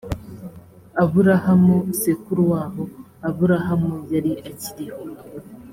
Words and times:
aburahamu 1.01 1.75
sekuru 2.01 2.41
wabo 2.51 2.83
aburahamu 3.27 3.95
yari 4.13 4.31
akiriho 4.49 4.99